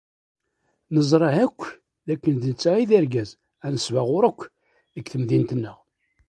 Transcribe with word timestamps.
Neẓra 0.93 1.29
akk 1.45 1.59
dakken 2.07 2.35
d 2.37 2.43
netta 2.49 2.69
ay 2.75 2.85
d 2.89 2.91
argaz 2.99 3.29
anesbaɣur 3.65 4.23
akk 4.29 4.41
deg 4.95 5.05
temdint-nteɣ. 5.11 5.77